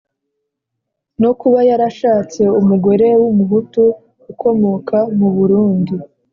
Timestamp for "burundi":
5.35-5.95